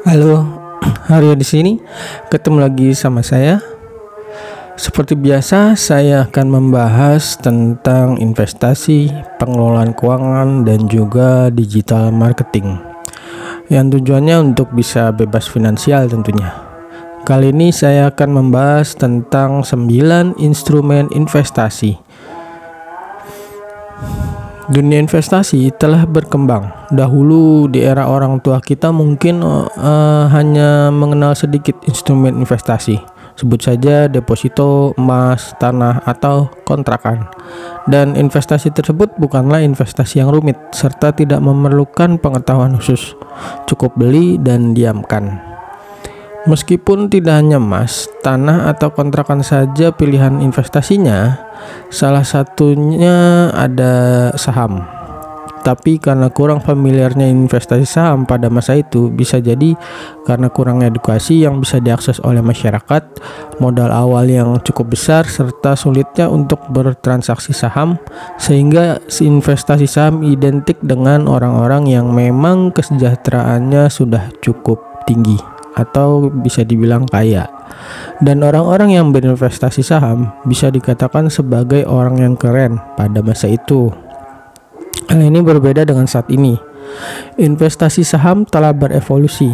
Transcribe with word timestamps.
Halo, 0.00 0.48
Aryo 1.12 1.36
di 1.36 1.44
sini. 1.44 1.76
Ketemu 2.32 2.64
lagi 2.64 2.96
sama 2.96 3.20
saya. 3.20 3.60
Seperti 4.72 5.12
biasa, 5.12 5.76
saya 5.76 6.24
akan 6.24 6.46
membahas 6.48 7.36
tentang 7.36 8.16
investasi, 8.16 9.12
pengelolaan 9.36 9.92
keuangan, 9.92 10.64
dan 10.64 10.88
juga 10.88 11.52
digital 11.52 12.16
marketing. 12.16 12.80
Yang 13.68 14.00
tujuannya 14.00 14.56
untuk 14.56 14.72
bisa 14.72 15.12
bebas 15.12 15.44
finansial 15.52 16.08
tentunya. 16.08 16.48
Kali 17.28 17.52
ini 17.52 17.68
saya 17.68 18.08
akan 18.08 18.40
membahas 18.40 18.96
tentang 18.96 19.60
9 19.60 20.40
instrumen 20.40 21.12
investasi 21.12 22.00
Dunia 24.70 25.02
investasi 25.02 25.74
telah 25.74 26.06
berkembang. 26.06 26.70
Dahulu 26.94 27.66
di 27.66 27.82
era 27.82 28.06
orang 28.06 28.38
tua 28.38 28.62
kita 28.62 28.94
mungkin 28.94 29.42
uh, 29.42 30.30
hanya 30.30 30.94
mengenal 30.94 31.34
sedikit 31.34 31.74
instrumen 31.90 32.38
investasi. 32.38 33.02
Sebut 33.34 33.58
saja 33.58 34.06
deposito, 34.06 34.94
emas, 34.94 35.58
tanah, 35.58 36.06
atau 36.06 36.46
kontrakan. 36.62 37.26
Dan 37.90 38.14
investasi 38.14 38.70
tersebut 38.70 39.10
bukanlah 39.18 39.58
investasi 39.58 40.22
yang 40.22 40.30
rumit 40.30 40.54
serta 40.70 41.10
tidak 41.18 41.42
memerlukan 41.42 42.22
pengetahuan 42.22 42.78
khusus. 42.78 43.18
Cukup 43.66 43.98
beli 43.98 44.38
dan 44.38 44.70
diamkan. 44.70 45.49
Meskipun 46.48 47.12
tidak 47.12 47.36
hanya 47.36 47.60
emas, 47.60 48.08
tanah 48.24 48.72
atau 48.72 48.88
kontrakan 48.88 49.44
saja 49.44 49.92
pilihan 49.92 50.40
investasinya, 50.40 51.36
salah 51.92 52.24
satunya 52.24 53.52
ada 53.52 54.32
saham. 54.40 54.80
Tapi 55.60 56.00
karena 56.00 56.32
kurang 56.32 56.64
familiarnya 56.64 57.28
investasi 57.28 57.84
saham 57.84 58.24
pada 58.24 58.48
masa 58.48 58.80
itu, 58.80 59.12
bisa 59.12 59.36
jadi 59.36 59.76
karena 60.24 60.48
kurang 60.48 60.80
edukasi 60.80 61.44
yang 61.44 61.60
bisa 61.60 61.76
diakses 61.76 62.16
oleh 62.24 62.40
masyarakat, 62.40 63.20
modal 63.60 63.92
awal 63.92 64.24
yang 64.24 64.56
cukup 64.64 64.96
besar, 64.96 65.28
serta 65.28 65.76
sulitnya 65.76 66.32
untuk 66.32 66.64
bertransaksi 66.72 67.52
saham, 67.52 68.00
sehingga 68.40 69.04
investasi 69.12 69.84
saham 69.84 70.24
identik 70.24 70.80
dengan 70.80 71.28
orang-orang 71.28 71.84
yang 71.84 72.08
memang 72.08 72.72
kesejahteraannya 72.72 73.92
sudah 73.92 74.32
cukup 74.40 74.80
tinggi 75.04 75.59
atau 75.80 76.28
bisa 76.28 76.60
dibilang 76.62 77.08
kaya. 77.08 77.48
Dan 78.20 78.44
orang-orang 78.44 79.00
yang 79.00 79.16
berinvestasi 79.16 79.80
saham 79.80 80.28
bisa 80.44 80.68
dikatakan 80.68 81.32
sebagai 81.32 81.88
orang 81.88 82.20
yang 82.20 82.34
keren 82.36 82.76
pada 82.94 83.24
masa 83.24 83.48
itu. 83.48 83.88
Hal 85.08 85.24
ini 85.24 85.40
berbeda 85.40 85.88
dengan 85.88 86.04
saat 86.04 86.28
ini. 86.28 86.54
Investasi 87.40 88.04
saham 88.04 88.44
telah 88.44 88.76
berevolusi. 88.76 89.50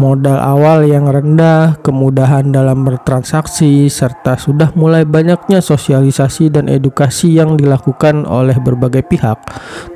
Modal 0.00 0.40
awal 0.40 0.88
yang 0.88 1.10
rendah, 1.10 1.76
kemudahan 1.84 2.48
dalam 2.48 2.88
bertransaksi, 2.88 3.90
serta 3.92 4.40
sudah 4.40 4.72
mulai 4.72 5.04
banyaknya 5.04 5.60
sosialisasi 5.60 6.48
dan 6.48 6.72
edukasi 6.72 7.36
yang 7.36 7.60
dilakukan 7.60 8.24
oleh 8.24 8.56
berbagai 8.56 9.04
pihak, 9.04 9.36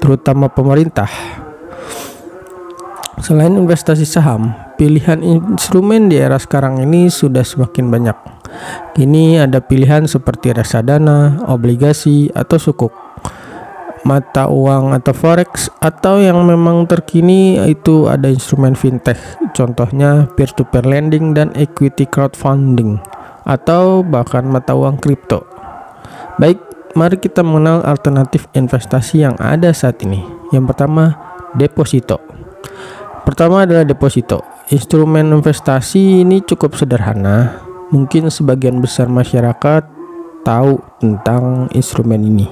terutama 0.04 0.52
pemerintah 0.52 1.08
Selain 3.24 3.56
investasi 3.56 4.04
saham, 4.04 4.52
pilihan 4.76 5.24
instrumen 5.24 6.12
di 6.12 6.20
era 6.20 6.36
sekarang 6.36 6.76
ini 6.84 7.08
sudah 7.08 7.40
semakin 7.40 7.88
banyak. 7.88 8.12
Kini 8.92 9.40
ada 9.40 9.64
pilihan 9.64 10.04
seperti 10.04 10.52
reksadana, 10.52 11.40
obligasi, 11.48 12.28
atau 12.36 12.60
sukuk, 12.60 12.92
mata 14.04 14.52
uang 14.52 14.92
atau 14.92 15.16
forex, 15.16 15.72
atau 15.80 16.20
yang 16.20 16.36
memang 16.44 16.84
terkini 16.84 17.64
itu 17.64 18.12
ada 18.12 18.28
instrumen 18.28 18.76
fintech, 18.76 19.16
contohnya 19.56 20.28
peer-to-peer 20.36 20.84
lending 20.84 21.32
dan 21.32 21.48
equity 21.56 22.04
crowdfunding, 22.04 23.00
atau 23.48 24.04
bahkan 24.04 24.44
mata 24.44 24.76
uang 24.76 25.00
kripto. 25.00 25.48
Baik, 26.36 26.60
mari 26.92 27.16
kita 27.16 27.40
mengenal 27.40 27.88
alternatif 27.88 28.52
investasi 28.52 29.24
yang 29.24 29.40
ada 29.40 29.72
saat 29.72 29.96
ini. 30.04 30.20
Yang 30.52 30.76
pertama, 30.76 31.16
deposito. 31.56 32.33
Pertama 33.24 33.64
adalah 33.64 33.88
deposito. 33.88 34.44
Instrumen 34.68 35.32
investasi 35.32 36.20
ini 36.20 36.44
cukup 36.44 36.76
sederhana. 36.76 37.64
Mungkin 37.88 38.28
sebagian 38.28 38.84
besar 38.84 39.08
masyarakat 39.08 39.88
tahu 40.44 40.76
tentang 41.00 41.72
instrumen 41.72 42.20
ini. 42.20 42.46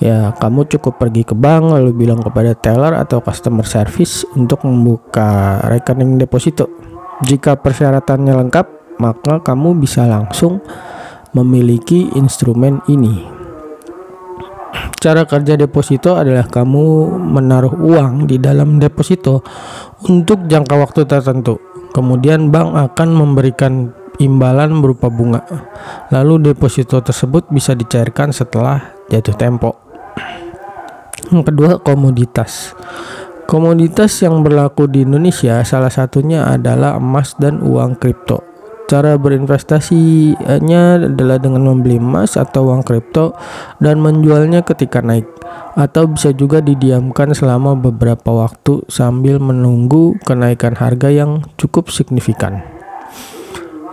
Ya, 0.00 0.32
kamu 0.36 0.68
cukup 0.68 1.00
pergi 1.00 1.24
ke 1.24 1.32
bank 1.32 1.76
lalu 1.76 1.92
bilang 1.92 2.20
kepada 2.20 2.52
teller 2.56 2.96
atau 2.96 3.20
customer 3.24 3.64
service 3.64 4.24
untuk 4.36 4.64
membuka 4.68 5.60
rekening 5.68 6.20
deposito. 6.20 6.68
Jika 7.24 7.56
persyaratannya 7.56 8.32
lengkap, 8.32 8.66
maka 9.00 9.40
kamu 9.40 9.80
bisa 9.80 10.04
langsung 10.04 10.60
memiliki 11.32 12.12
instrumen 12.16 12.84
ini. 12.88 13.39
Cara 15.00 15.24
kerja 15.24 15.56
deposito 15.56 16.20
adalah 16.20 16.44
kamu 16.44 17.16
menaruh 17.16 17.72
uang 17.72 18.28
di 18.28 18.36
dalam 18.36 18.76
deposito 18.76 19.40
untuk 20.04 20.44
jangka 20.44 20.76
waktu 20.76 21.08
tertentu. 21.08 21.56
Kemudian 21.96 22.52
bank 22.52 22.76
akan 22.76 23.08
memberikan 23.16 23.96
imbalan 24.20 24.84
berupa 24.84 25.08
bunga. 25.08 25.40
Lalu 26.12 26.52
deposito 26.52 27.00
tersebut 27.00 27.48
bisa 27.48 27.72
dicairkan 27.72 28.28
setelah 28.28 28.92
jatuh 29.08 29.32
tempo. 29.40 29.80
Yang 31.32 31.48
kedua, 31.48 31.70
komoditas. 31.80 32.76
Komoditas 33.48 34.20
yang 34.20 34.44
berlaku 34.44 34.84
di 34.84 35.08
Indonesia 35.08 35.64
salah 35.64 35.90
satunya 35.90 36.44
adalah 36.44 37.00
emas 37.00 37.32
dan 37.40 37.64
uang 37.64 37.96
kripto. 37.96 38.49
Cara 38.90 39.14
berinvestasinya 39.14 41.06
adalah 41.06 41.38
dengan 41.38 41.62
membeli 41.62 42.02
emas 42.02 42.34
atau 42.34 42.74
uang 42.74 42.82
kripto 42.82 43.38
dan 43.78 44.02
menjualnya 44.02 44.66
ketika 44.66 44.98
naik 44.98 45.30
atau 45.78 46.10
bisa 46.10 46.34
juga 46.34 46.58
didiamkan 46.58 47.30
selama 47.30 47.78
beberapa 47.78 48.34
waktu 48.34 48.82
sambil 48.90 49.38
menunggu 49.38 50.18
kenaikan 50.26 50.74
harga 50.74 51.06
yang 51.06 51.46
cukup 51.54 51.86
signifikan. 51.94 52.66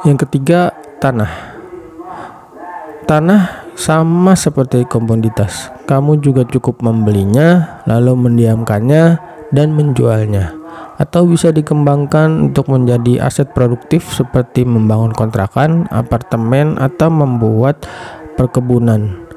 Yang 0.01 0.25
ketiga, 0.25 0.73
tanah. 0.97 1.29
Tanah 3.05 3.69
sama 3.77 4.33
seperti 4.33 4.81
komoditas. 4.89 5.69
Kamu 5.85 6.25
juga 6.25 6.41
cukup 6.41 6.81
membelinya, 6.81 7.79
lalu 7.85 8.17
mendiamkannya 8.17 9.36
dan 9.51 9.73
menjualnya 9.73 10.57
atau 10.97 11.29
bisa 11.29 11.53
dikembangkan 11.53 12.49
untuk 12.51 12.73
menjadi 12.73 13.29
aset 13.29 13.53
produktif 13.53 14.09
seperti 14.09 14.65
membangun 14.65 15.13
kontrakan, 15.13 15.85
apartemen 15.93 16.73
atau 16.81 17.13
membuat 17.13 17.85
perkebunan. 18.33 19.29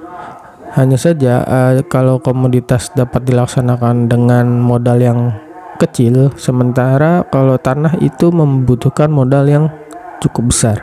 Hanya 0.73 0.97
saja 0.97 1.45
uh, 1.45 1.83
kalau 1.85 2.23
komoditas 2.23 2.89
dapat 2.97 3.29
dilaksanakan 3.29 4.09
dengan 4.09 4.47
modal 4.57 4.99
yang 5.03 5.21
kecil, 5.77 6.33
sementara 6.41 7.29
kalau 7.29 7.61
tanah 7.61 8.01
itu 8.01 8.33
membutuhkan 8.33 9.13
modal 9.13 9.45
yang 9.45 9.69
cukup 10.25 10.49
besar. 10.49 10.77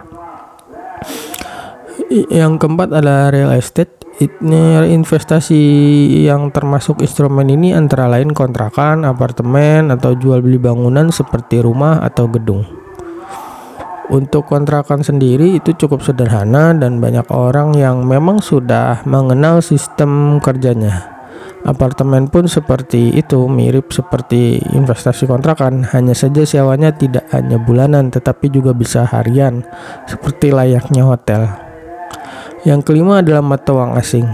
Yang 2.11 2.61
keempat 2.61 2.93
adalah 2.93 3.33
real 3.33 3.51
estate 3.57 3.96
investasi 4.17 5.61
yang 6.25 6.49
termasuk 6.49 7.05
instrumen 7.05 7.53
ini 7.53 7.77
antara 7.77 8.09
lain 8.09 8.33
kontrakan, 8.33 9.05
apartemen, 9.05 9.93
atau 9.93 10.17
jual 10.17 10.41
beli 10.41 10.57
bangunan 10.57 11.13
seperti 11.13 11.61
rumah 11.61 12.01
atau 12.01 12.25
gedung. 12.25 12.65
Untuk 14.07 14.47
kontrakan 14.47 15.03
sendiri 15.03 15.59
itu 15.59 15.75
cukup 15.75 15.99
sederhana 15.99 16.71
dan 16.71 17.03
banyak 17.03 17.27
orang 17.27 17.75
yang 17.75 18.07
memang 18.07 18.39
sudah 18.39 19.03
mengenal 19.03 19.59
sistem 19.59 20.39
kerjanya. 20.39 21.13
Apartemen 21.67 22.31
pun 22.31 22.47
seperti 22.47 23.11
itu, 23.11 23.51
mirip 23.51 23.91
seperti 23.91 24.63
investasi 24.71 25.27
kontrakan, 25.27 25.83
hanya 25.91 26.15
saja 26.15 26.47
sewanya 26.47 26.95
tidak 26.95 27.27
hanya 27.35 27.59
bulanan 27.59 28.07
tetapi 28.07 28.47
juga 28.47 28.71
bisa 28.71 29.03
harian, 29.03 29.67
seperti 30.07 30.55
layaknya 30.55 31.03
hotel. 31.03 31.66
Yang 32.67 32.91
kelima 32.91 33.23
adalah 33.23 33.39
mata 33.39 33.71
uang 33.71 33.95
asing. 33.95 34.27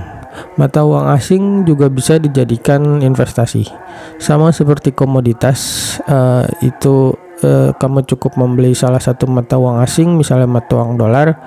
Mata 0.58 0.82
uang 0.82 1.06
asing 1.14 1.70
juga 1.70 1.86
bisa 1.86 2.18
dijadikan 2.18 3.06
investasi. 3.06 3.70
Sama 4.18 4.50
seperti 4.50 4.90
komoditas, 4.90 5.94
uh, 6.10 6.42
itu 6.66 7.14
uh, 7.46 7.70
kamu 7.78 8.02
cukup 8.10 8.34
membeli 8.42 8.74
salah 8.74 8.98
satu 8.98 9.30
mata 9.30 9.62
uang 9.62 9.78
asing, 9.86 10.18
misalnya 10.18 10.50
mata 10.50 10.82
uang 10.82 10.98
dolar. 10.98 11.38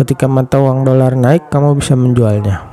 Ketika 0.00 0.24
mata 0.24 0.56
uang 0.56 0.88
dolar 0.88 1.12
naik, 1.12 1.52
kamu 1.52 1.76
bisa 1.76 1.92
menjualnya. 2.00 2.64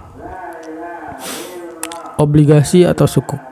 Obligasi 2.16 2.88
atau 2.88 3.12
sukuk. 3.12 3.44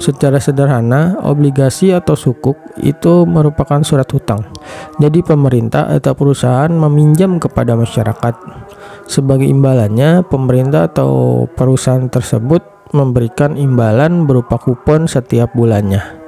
Secara 0.00 0.40
sederhana, 0.40 1.20
obligasi 1.20 1.92
atau 1.92 2.16
sukuk 2.16 2.56
itu 2.80 3.28
merupakan 3.28 3.84
surat 3.84 4.08
hutang. 4.08 4.40
Jadi 4.96 5.20
pemerintah 5.20 5.92
atau 5.92 6.16
perusahaan 6.16 6.72
meminjam 6.72 7.36
kepada 7.36 7.76
masyarakat 7.76 8.59
sebagai 9.10 9.50
imbalannya, 9.50 10.22
pemerintah 10.22 10.86
atau 10.86 11.44
perusahaan 11.50 12.06
tersebut 12.06 12.62
memberikan 12.94 13.58
imbalan 13.58 14.30
berupa 14.30 14.54
kupon 14.54 15.10
setiap 15.10 15.50
bulannya. 15.50 16.22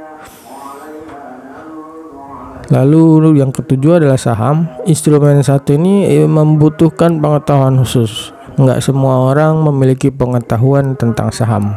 Lalu 2.73 3.37
yang 3.39 3.55
ketujuh 3.55 4.03
adalah 4.03 4.17
saham. 4.17 4.67
Instrumen 4.89 5.45
satu 5.45 5.77
ini 5.77 6.09
eh, 6.09 6.27
membutuhkan 6.27 7.21
pengetahuan 7.23 7.79
khusus. 7.79 8.35
Nggak 8.57 8.81
semua 8.81 9.31
orang 9.31 9.61
memiliki 9.63 10.09
pengetahuan 10.09 10.97
tentang 10.97 11.29
saham. 11.31 11.77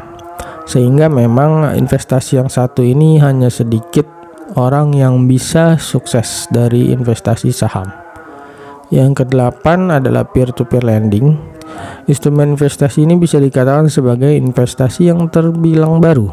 Sehingga 0.66 1.12
memang 1.12 1.78
investasi 1.78 2.42
yang 2.42 2.50
satu 2.50 2.82
ini 2.82 3.22
hanya 3.22 3.54
sedikit 3.54 4.08
orang 4.58 4.96
yang 4.96 5.28
bisa 5.30 5.78
sukses 5.78 6.48
dari 6.50 6.90
investasi 6.96 7.52
saham. 7.52 8.05
Yang 8.94 9.26
kedelapan 9.26 9.90
adalah 9.90 10.28
peer-to-peer 10.30 10.84
-peer 10.84 10.90
lending. 11.02 11.38
Instrumen 12.06 12.54
investasi 12.54 13.04
ini 13.06 13.18
bisa 13.18 13.42
dikatakan 13.42 13.90
sebagai 13.90 14.30
investasi 14.30 15.10
yang 15.10 15.28
terbilang 15.34 15.98
baru 15.98 16.30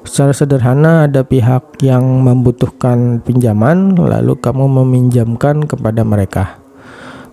Secara 0.00 0.32
sederhana 0.32 1.04
ada 1.04 1.20
pihak 1.20 1.84
yang 1.84 2.24
membutuhkan 2.24 3.20
pinjaman 3.20 4.00
lalu 4.00 4.32
kamu 4.40 4.64
meminjamkan 4.80 5.68
kepada 5.68 6.00
mereka. 6.08 6.56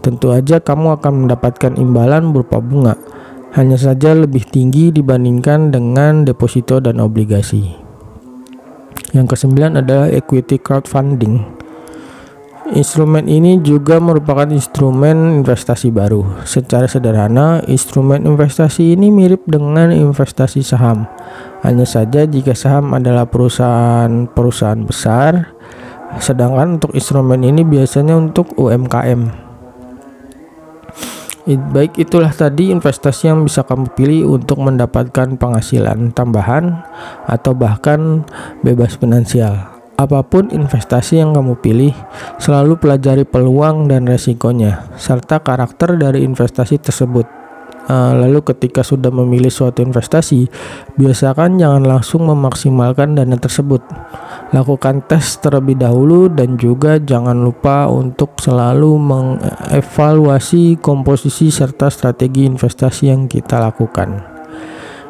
Tentu 0.03 0.35
aja 0.35 0.59
kamu 0.59 0.99
akan 0.99 1.25
mendapatkan 1.25 1.73
imbalan 1.79 2.35
berupa 2.35 2.59
bunga, 2.59 2.99
hanya 3.55 3.79
saja 3.79 4.11
lebih 4.11 4.43
tinggi 4.51 4.91
dibandingkan 4.91 5.71
dengan 5.71 6.27
deposito 6.27 6.83
dan 6.83 6.99
obligasi. 6.99 7.71
Yang 9.15 9.33
kesembilan 9.33 9.79
adalah 9.79 10.11
equity 10.11 10.59
crowdfunding. 10.59 11.56
Instrumen 12.67 13.31
ini 13.31 13.63
juga 13.63 13.95
merupakan 13.95 14.43
instrumen 14.51 15.39
investasi 15.39 15.87
baru. 15.87 16.43
Secara 16.43 16.83
sederhana, 16.83 17.63
instrumen 17.63 18.27
investasi 18.27 18.91
ini 18.91 19.07
mirip 19.07 19.47
dengan 19.47 19.87
investasi 19.87 20.59
saham. 20.67 21.07
Hanya 21.63 21.87
saja 21.87 22.27
jika 22.27 22.51
saham 22.51 22.91
adalah 22.91 23.23
perusahaan-perusahaan 23.23 24.83
besar, 24.83 25.55
sedangkan 26.19 26.75
untuk 26.75 26.91
instrumen 26.91 27.39
ini 27.47 27.63
biasanya 27.63 28.19
untuk 28.19 28.51
UMKM. 28.59 29.47
Baik 31.47 31.95
itulah 31.95 32.35
tadi 32.35 32.75
investasi 32.75 33.31
yang 33.31 33.47
bisa 33.47 33.63
kamu 33.63 33.87
pilih 33.95 34.35
untuk 34.35 34.59
mendapatkan 34.59 35.39
penghasilan 35.39 36.11
tambahan 36.11 36.83
atau 37.23 37.55
bahkan 37.55 38.27
bebas 38.59 38.99
finansial. 38.99 39.76
Apa 39.97 40.21
pun 40.21 40.53
investasi 40.53 41.17
yang 41.17 41.33
kamu 41.33 41.57
pilih, 41.57 41.89
selalu 42.37 42.77
pelajari 42.77 43.25
peluang 43.25 43.89
dan 43.89 44.05
resikonya, 44.05 44.85
serta 44.93 45.41
karakter 45.41 45.97
dari 45.97 46.21
investasi 46.21 46.77
tersebut. 46.77 47.25
Uh, 47.89 48.13
lalu 48.13 48.45
ketika 48.45 48.85
sudah 48.85 49.09
memilih 49.09 49.49
suatu 49.49 49.81
investasi, 49.81 50.53
biasakan 51.01 51.57
jangan 51.57 51.81
langsung 51.81 52.29
memaksimalkan 52.29 53.17
dana 53.17 53.41
tersebut. 53.41 53.81
Lakukan 54.53 55.01
tes 55.09 55.41
terlebih 55.41 55.81
dahulu 55.81 56.29
dan 56.29 56.61
juga 56.61 57.01
jangan 57.01 57.41
lupa 57.41 57.89
untuk 57.89 58.37
selalu 58.37 59.01
mengevaluasi 59.01 60.77
komposisi 60.77 61.49
serta 61.49 61.89
strategi 61.89 62.45
investasi 62.45 63.09
yang 63.09 63.25
kita 63.25 63.57
lakukan. 63.57 64.21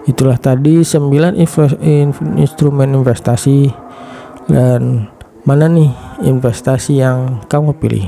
Itulah 0.07 0.39
tadi 0.39 0.79
9 0.79 1.35
instrumen 2.39 2.89
investasi 2.95 3.87
dan 4.51 5.11
mana 5.47 5.71
nih 5.71 5.91
investasi 6.27 6.99
yang 6.99 7.43
kamu 7.47 7.75
pilih. 7.79 8.07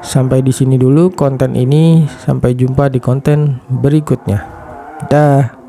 Sampai 0.00 0.40
di 0.40 0.48
sini 0.48 0.80
dulu 0.80 1.12
konten 1.12 1.52
ini, 1.52 2.08
sampai 2.24 2.56
jumpa 2.56 2.88
di 2.88 3.00
konten 3.04 3.60
berikutnya. 3.68 4.40
Dah. 5.12 5.59